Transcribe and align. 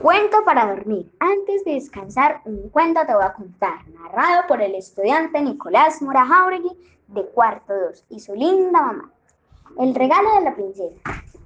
Cuento 0.00 0.38
para 0.46 0.64
dormir. 0.64 1.12
Antes 1.20 1.62
de 1.66 1.74
descansar, 1.74 2.40
un 2.46 2.70
cuento 2.70 3.04
te 3.04 3.14
voy 3.14 3.22
a 3.22 3.34
contar, 3.34 3.86
narrado 3.88 4.46
por 4.48 4.62
el 4.62 4.74
estudiante 4.74 5.42
Nicolás 5.42 6.00
Mora 6.00 6.24
Jauregui 6.24 6.70
de 7.08 7.26
cuarto 7.26 7.74
2 7.74 8.06
y 8.08 8.18
su 8.18 8.34
linda 8.34 8.80
mamá. 8.80 9.10
El 9.78 9.94
regalo 9.94 10.36
de 10.36 10.40
la 10.40 10.54
princesa. 10.54 10.96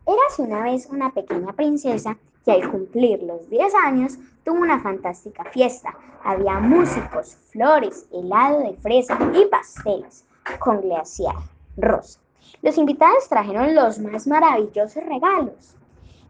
Érase 0.06 0.43
una 0.43 0.62
vez 0.62 0.87
una 0.87 1.11
pequeña 1.11 1.53
princesa 1.53 2.17
que 2.45 2.53
al 2.53 2.71
cumplir 2.71 3.25
los 3.25 3.51
10 3.51 3.74
años 3.74 4.19
tuvo 4.44 4.60
una 4.60 4.80
fantástica 4.80 5.42
fiesta. 5.46 5.92
Había 6.22 6.60
músicos, 6.60 7.36
flores, 7.50 8.06
helado 8.12 8.60
de 8.60 8.74
fresa 8.74 9.18
y 9.34 9.46
pasteles 9.46 10.24
con 10.60 10.80
glaciar 10.80 11.34
rosa. 11.76 12.21
Los 12.62 12.78
invitados 12.78 13.28
trajeron 13.28 13.74
los 13.74 13.98
más 13.98 14.28
maravillosos 14.28 15.02
regalos. 15.02 15.74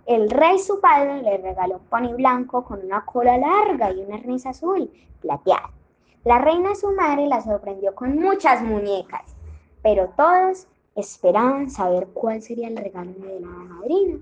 El 0.07 0.31
rey 0.31 0.59
su 0.59 0.81
padre 0.81 1.23
le 1.23 1.39
regaló 1.39 1.77
un 1.77 1.85
pony 1.87 2.15
blanco 2.15 2.63
con 2.65 2.85
una 2.85 3.07
cola 3.07 3.39
larga 3.39 3.91
y 3.91 4.01
un 4.01 4.13
arnés 4.13 4.45
azul 4.45 4.91
plateado. 5.21 5.71
La 6.25 6.39
reina 6.39 6.75
su 6.75 6.91
madre 6.93 7.27
la 7.27 7.41
sorprendió 7.41 7.95
con 7.95 8.19
muchas 8.19 8.63
muñecas, 8.63 9.35
pero 9.83 10.11
todos 10.17 10.67
esperaban 10.95 11.71
saber 11.71 12.09
cuál 12.13 12.43
sería 12.43 12.69
el 12.69 12.77
regalo 12.77 13.13
de 13.13 13.41
la 13.41 13.49
madrina 13.49 14.19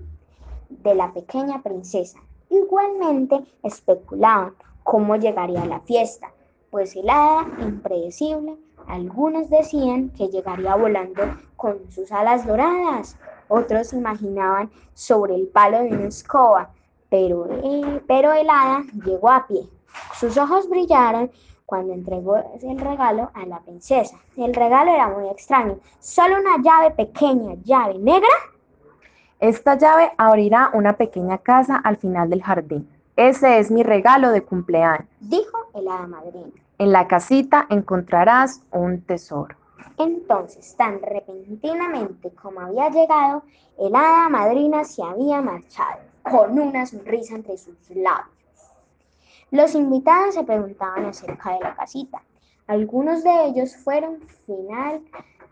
de 0.69 0.95
la 0.95 1.11
pequeña 1.13 1.61
princesa. 1.61 2.19
Igualmente 2.49 3.43
especulaban 3.61 4.53
cómo 4.83 5.15
llegaría 5.17 5.65
la 5.65 5.81
fiesta, 5.81 6.31
pues 6.71 6.95
el 6.95 7.09
hada 7.09 7.45
impredecible, 7.59 8.57
algunos 8.87 9.49
decían 9.49 10.09
que 10.11 10.27
llegaría 10.29 10.75
volando 10.75 11.23
con 11.55 11.91
sus 11.91 12.11
alas 12.11 12.45
doradas, 12.45 13.17
otros 13.53 13.93
imaginaban 13.93 14.71
sobre 14.93 15.35
el 15.35 15.47
palo 15.47 15.79
de 15.79 15.89
una 15.89 16.07
escoba, 16.07 16.69
pero, 17.09 17.47
eh, 17.51 18.01
pero 18.07 18.33
el 18.33 18.49
hada 18.49 18.83
llegó 19.05 19.29
a 19.29 19.45
pie. 19.45 19.69
Sus 20.15 20.37
ojos 20.37 20.67
brillaron 20.67 21.29
cuando 21.65 21.93
entregó 21.93 22.37
el 22.61 22.79
regalo 22.79 23.29
a 23.33 23.45
la 23.45 23.59
princesa. 23.59 24.17
El 24.37 24.53
regalo 24.53 24.91
era 24.91 25.07
muy 25.09 25.27
extraño, 25.29 25.77
solo 25.99 26.35
una 26.39 26.57
llave 26.63 26.91
pequeña, 26.91 27.55
llave 27.63 27.99
negra. 27.99 28.27
Esta 29.39 29.77
llave 29.77 30.11
abrirá 30.17 30.71
una 30.73 30.93
pequeña 30.93 31.37
casa 31.37 31.75
al 31.83 31.97
final 31.97 32.29
del 32.29 32.41
jardín. 32.41 32.89
Ese 33.15 33.59
es 33.59 33.69
mi 33.69 33.83
regalo 33.83 34.31
de 34.31 34.41
cumpleaños, 34.41 35.07
dijo 35.19 35.57
el 35.75 35.87
hada 35.87 36.07
madrina. 36.07 36.51
En 36.79 36.91
la 36.91 37.07
casita 37.07 37.67
encontrarás 37.69 38.63
un 38.71 39.01
tesoro. 39.01 39.55
Entonces, 39.97 40.75
tan 40.75 41.01
repentinamente 41.01 42.31
como 42.31 42.61
había 42.61 42.89
llegado, 42.89 43.43
el 43.77 43.95
hada 43.95 44.29
madrina 44.29 44.83
se 44.83 45.03
había 45.03 45.41
marchado, 45.41 46.01
con 46.23 46.59
una 46.59 46.85
sonrisa 46.85 47.35
entre 47.35 47.57
sus 47.57 47.77
labios. 47.89 48.29
Los 49.51 49.75
invitados 49.75 50.35
se 50.35 50.43
preguntaban 50.43 51.05
acerca 51.05 51.53
de 51.53 51.59
la 51.59 51.75
casita. 51.75 52.23
Algunos 52.65 53.23
de 53.23 53.45
ellos 53.45 53.75
fueron 53.75 54.19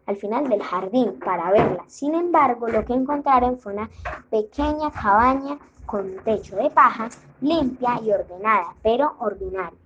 al 0.07 0.15
final 0.15 0.49
del 0.49 0.63
jardín 0.63 1.19
para 1.19 1.51
verla. 1.51 1.83
Sin 1.87 2.15
embargo, 2.15 2.67
lo 2.67 2.83
que 2.83 2.93
encontraron 2.93 3.59
fue 3.59 3.73
una 3.73 3.89
pequeña 4.29 4.91
cabaña 4.91 5.59
con 5.85 6.15
techo 6.23 6.55
de 6.55 6.69
paja, 6.69 7.09
limpia 7.41 7.99
y 8.01 8.11
ordenada, 8.11 8.73
pero 8.81 9.13
ordinaria. 9.19 9.77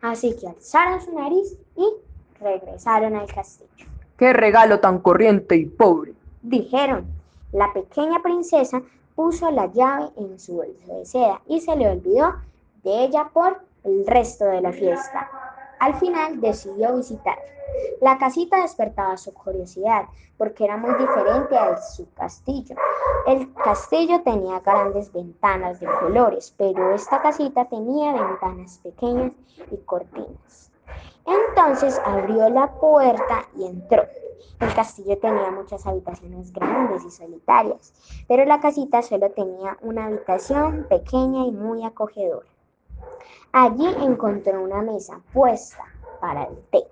Así 0.00 0.34
que 0.36 0.48
alzaron 0.48 1.02
su 1.02 1.12
nariz 1.12 1.56
y 1.76 1.86
regresaron 2.40 3.14
al 3.14 3.32
castillo. 3.32 3.89
¡Qué 4.20 4.34
regalo 4.34 4.80
tan 4.80 4.98
corriente 4.98 5.56
y 5.56 5.64
pobre! 5.64 6.12
Dijeron. 6.42 7.06
La 7.52 7.72
pequeña 7.72 8.20
princesa 8.22 8.82
puso 9.14 9.50
la 9.50 9.72
llave 9.72 10.10
en 10.18 10.38
su 10.38 10.56
bolso 10.56 10.94
de 10.94 11.06
seda 11.06 11.40
y 11.46 11.58
se 11.62 11.74
le 11.74 11.88
olvidó 11.88 12.34
de 12.84 13.04
ella 13.04 13.30
por 13.32 13.62
el 13.82 14.06
resto 14.06 14.44
de 14.44 14.60
la 14.60 14.72
fiesta. 14.72 15.30
Al 15.78 15.94
final 15.94 16.38
decidió 16.38 16.94
visitar. 16.96 17.38
La 18.02 18.18
casita 18.18 18.60
despertaba 18.60 19.16
su 19.16 19.32
curiosidad 19.32 20.04
porque 20.36 20.64
era 20.64 20.76
muy 20.76 20.92
diferente 20.98 21.56
a 21.56 21.80
su 21.80 22.06
castillo. 22.12 22.76
El 23.26 23.50
castillo 23.54 24.20
tenía 24.22 24.60
grandes 24.60 25.10
ventanas 25.14 25.80
de 25.80 25.86
colores, 25.98 26.54
pero 26.58 26.94
esta 26.94 27.22
casita 27.22 27.64
tenía 27.64 28.12
ventanas 28.12 28.80
pequeñas 28.82 29.32
y 29.70 29.78
cortinas. 29.78 30.70
Entonces 31.60 32.00
abrió 32.06 32.48
la 32.48 32.72
puerta 32.72 33.46
y 33.54 33.66
entró. 33.66 34.04
El 34.60 34.74
castillo 34.74 35.18
tenía 35.18 35.50
muchas 35.50 35.86
habitaciones 35.86 36.54
grandes 36.54 37.04
y 37.04 37.10
solitarias, 37.10 37.92
pero 38.26 38.46
la 38.46 38.60
casita 38.60 39.02
solo 39.02 39.30
tenía 39.32 39.76
una 39.82 40.06
habitación 40.06 40.86
pequeña 40.88 41.44
y 41.44 41.52
muy 41.52 41.84
acogedora. 41.84 42.48
Allí 43.52 43.86
encontró 44.00 44.62
una 44.62 44.80
mesa 44.80 45.20
puesta 45.34 45.84
para 46.18 46.44
el 46.44 46.56
té. 46.70 46.82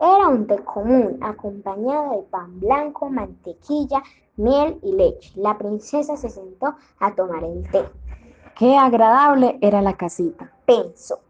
Era 0.00 0.26
un 0.26 0.48
té 0.48 0.58
común, 0.58 1.20
acompañado 1.22 2.16
de 2.16 2.22
pan 2.24 2.58
blanco, 2.58 3.08
mantequilla, 3.08 4.02
miel 4.36 4.80
y 4.82 4.90
leche. 4.90 5.30
La 5.36 5.56
princesa 5.56 6.16
se 6.16 6.30
sentó 6.30 6.74
a 6.98 7.14
tomar 7.14 7.44
el 7.44 7.62
té. 7.70 7.84
Qué 8.58 8.76
agradable 8.76 9.56
era 9.60 9.80
la 9.80 9.96
casita, 9.96 10.50
pensó 10.66 11.20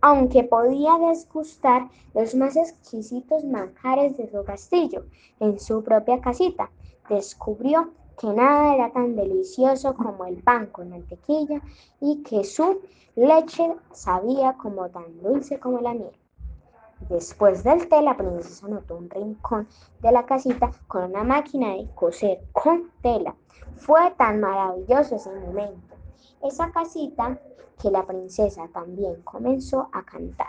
aunque 0.00 0.44
podía 0.44 0.98
desgustar 0.98 1.88
los 2.14 2.34
más 2.34 2.56
exquisitos 2.56 3.44
manjares 3.44 4.16
de 4.16 4.30
su 4.30 4.44
castillo 4.44 5.04
en 5.40 5.58
su 5.58 5.82
propia 5.82 6.20
casita, 6.20 6.70
descubrió 7.08 7.90
que 8.18 8.28
nada 8.28 8.74
era 8.74 8.92
tan 8.92 9.16
delicioso 9.16 9.94
como 9.94 10.26
el 10.26 10.42
pan 10.42 10.66
con 10.66 10.90
mantequilla 10.90 11.60
y 12.00 12.22
que 12.22 12.44
su 12.44 12.80
leche 13.16 13.74
sabía 13.92 14.54
como 14.54 14.88
tan 14.90 15.22
dulce 15.22 15.58
como 15.58 15.80
la 15.80 15.94
miel. 15.94 16.12
Después 17.08 17.64
del 17.64 17.88
té, 17.88 18.02
la 18.02 18.16
princesa 18.16 18.68
notó 18.68 18.96
un 18.96 19.08
rincón 19.08 19.66
de 20.00 20.12
la 20.12 20.26
casita 20.26 20.70
con 20.86 21.04
una 21.04 21.24
máquina 21.24 21.74
de 21.74 21.88
coser 21.94 22.42
con 22.52 22.90
tela. 23.02 23.34
Fue 23.76 24.10
tan 24.18 24.40
maravilloso 24.40 25.16
ese 25.16 25.30
momento. 25.30 25.89
Esa 26.42 26.70
casita 26.72 27.38
que 27.82 27.90
la 27.90 28.06
princesa 28.06 28.66
también 28.72 29.20
comenzó 29.24 29.90
a 29.92 30.02
cantar. 30.02 30.48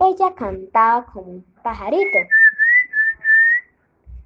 Ella 0.00 0.34
cantaba 0.34 1.04
como 1.12 1.32
un 1.32 1.44
pajarito. 1.62 2.18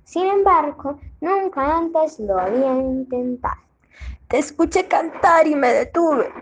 Sin 0.04 0.26
embargo, 0.26 1.00
nunca 1.20 1.78
antes 1.78 2.20
lo 2.20 2.38
había 2.38 2.74
intentado. 2.76 3.60
Te 4.28 4.38
escuché 4.38 4.86
cantar 4.86 5.48
y 5.48 5.56
me 5.56 5.72
detuve, 5.72 6.32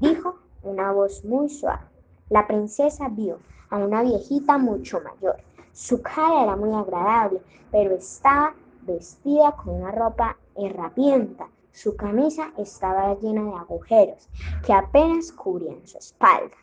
dijo 0.00 0.38
una 0.62 0.92
voz 0.92 1.24
muy 1.24 1.48
suave. 1.48 1.82
La 2.28 2.46
princesa 2.46 3.08
vio 3.08 3.40
a 3.70 3.78
una 3.78 4.02
viejita 4.02 4.58
mucho 4.58 5.00
mayor. 5.00 5.42
Su 5.72 6.00
cara 6.00 6.44
era 6.44 6.54
muy 6.54 6.72
agradable, 6.72 7.42
pero 7.72 7.96
estaba 7.96 8.54
vestida 8.82 9.56
con 9.56 9.74
una 9.74 9.90
ropa 9.90 10.36
herrapienta 10.54 11.48
su 11.72 11.96
camisa 11.96 12.52
estaba 12.58 13.14
llena 13.20 13.44
de 13.44 13.54
agujeros 13.54 14.28
que 14.64 14.72
apenas 14.72 15.32
cubrían 15.32 15.86
su 15.86 15.98
espalda. 15.98 16.56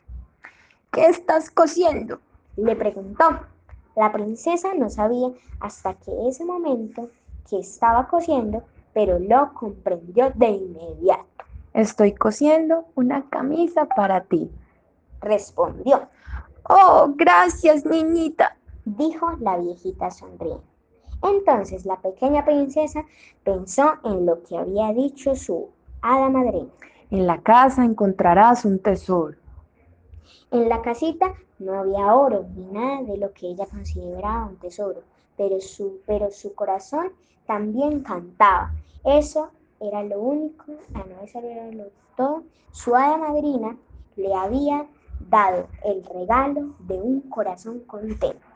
¿Qué 0.91 1.05
estás 1.05 1.49
cosiendo? 1.49 2.19
le 2.55 2.75
preguntó. 2.75 3.41
La 3.95 4.11
princesa 4.11 4.73
no 4.73 4.89
sabía 4.89 5.29
hasta 5.59 5.93
que 5.95 6.11
ese 6.27 6.45
momento 6.45 7.09
que 7.49 7.59
estaba 7.59 8.07
cosiendo, 8.07 8.63
pero 8.93 9.19
lo 9.19 9.53
comprendió 9.53 10.31
de 10.35 10.49
inmediato. 10.49 11.25
Estoy 11.73 12.13
cosiendo 12.13 12.85
una 12.95 13.29
camisa 13.29 13.85
para 13.85 14.21
ti, 14.21 14.51
respondió. 15.21 16.09
Oh, 16.63 17.13
gracias, 17.15 17.85
niñita, 17.85 18.57
dijo 18.85 19.31
la 19.39 19.57
viejita 19.57 20.11
sonriendo. 20.11 20.63
Entonces 21.23 21.85
la 21.85 21.99
pequeña 21.99 22.45
princesa 22.45 23.05
pensó 23.43 23.93
en 24.03 24.25
lo 24.25 24.43
que 24.43 24.57
había 24.57 24.93
dicho 24.93 25.35
su 25.35 25.69
hada 26.01 26.29
madrina. 26.29 26.69
En 27.09 27.25
la 27.25 27.41
casa 27.41 27.83
encontrarás 27.83 28.65
un 28.65 28.79
tesoro. 28.79 29.37
En 30.51 30.69
la 30.69 30.81
casita 30.81 31.33
no 31.59 31.73
había 31.73 32.13
oro 32.13 32.45
ni 32.55 32.65
nada 32.67 33.03
de 33.03 33.17
lo 33.17 33.33
que 33.33 33.47
ella 33.47 33.65
consideraba 33.65 34.47
un 34.47 34.57
tesoro, 34.57 35.01
pero 35.35 35.59
su, 35.59 36.01
pero 36.05 36.31
su 36.31 36.53
corazón 36.53 37.11
también 37.45 38.01
cantaba. 38.01 38.73
Eso 39.03 39.49
era 39.79 40.03
lo 40.03 40.19
único, 40.19 40.65
a 40.93 40.99
no 40.99 41.41
era 41.41 41.71
lo 41.71 41.85
todo. 42.15 42.43
Su 42.71 42.95
hada 42.95 43.17
madrina 43.17 43.77
le 44.15 44.33
había 44.33 44.87
dado 45.29 45.67
el 45.83 46.03
regalo 46.05 46.75
de 46.79 47.01
un 47.01 47.21
corazón 47.21 47.79
contento. 47.81 48.46